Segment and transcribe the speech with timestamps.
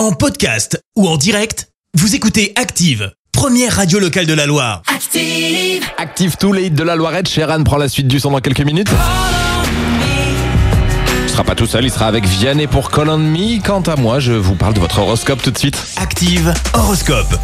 [0.00, 4.80] En podcast ou en direct, vous écoutez Active, première radio locale de la Loire.
[4.86, 5.84] Active.
[5.98, 7.28] Active tous les hits de la Loirette.
[7.28, 8.88] Sheran prend la suite du son dans quelques minutes.
[11.22, 13.62] Il sera pas tout seul, il sera avec Vianney pour Call on Me.
[13.62, 15.78] Quant à moi, je vous parle de votre horoscope tout de suite.
[15.98, 17.36] Active horoscope.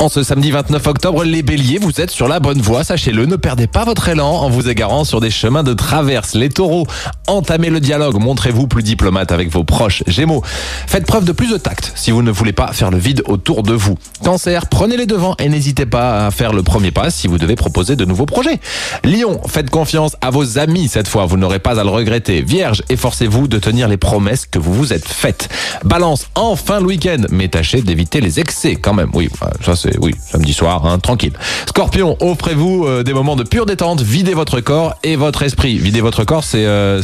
[0.00, 3.34] En ce samedi 29 octobre, les béliers, vous êtes sur la bonne voie, sachez-le, ne
[3.34, 6.34] perdez pas votre élan en vous égarant sur des chemins de traverse.
[6.34, 6.86] Les taureaux,
[7.26, 10.04] entamez le dialogue, montrez-vous plus diplomate avec vos proches.
[10.06, 10.44] Gémeaux,
[10.86, 13.64] faites preuve de plus de tact si vous ne voulez pas faire le vide autour
[13.64, 13.98] de vous.
[14.22, 17.56] Cancer, prenez les devants et n'hésitez pas à faire le premier pas si vous devez
[17.56, 18.60] proposer de nouveaux projets.
[19.02, 22.40] Lion, faites confiance à vos amis cette fois, vous n'aurez pas à le regretter.
[22.42, 25.48] Vierge, efforcez-vous de tenir les promesses que vous vous êtes faites.
[25.84, 29.10] Balance, enfin le week-end, mais tâchez d'éviter les excès quand même.
[29.12, 29.28] Oui,
[29.64, 31.32] ça c'est oui, samedi soir, hein, tranquille.
[31.66, 35.78] Scorpion, offrez-vous euh, des moments de pure détente, videz votre corps et votre esprit.
[35.78, 37.02] Vider votre corps, c'est euh,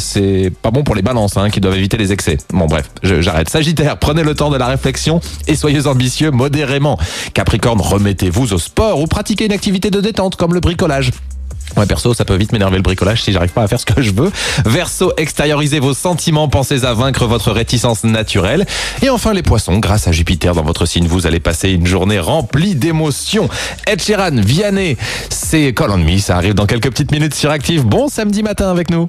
[0.63, 2.39] pas bon pour les balances, hein, qui doivent éviter les excès.
[2.53, 3.49] Bon bref, j'arrête.
[3.49, 6.99] Sagittaire, prenez le temps de la réflexion et soyez ambitieux modérément.
[7.33, 11.11] Capricorne, remettez-vous au sport ou pratiquez une activité de détente comme le bricolage.
[11.77, 14.01] Ouais, perso, ça peut vite m'énerver le bricolage si j'arrive pas à faire ce que
[14.01, 14.31] je veux.
[14.65, 18.67] Verso, extériorisez vos sentiments, pensez à vaincre votre réticence naturelle.
[19.03, 22.21] Et enfin, les poissons, grâce à Jupiter dans votre signe, vous allez passer une journée
[22.21, 23.49] remplie d'émotions.
[23.87, 24.97] Ed Sheeran, Vianney,
[25.31, 27.85] c'est Call on Me, ça arrive dans quelques petites minutes sur Active.
[27.85, 29.09] Bon samedi matin avec nous.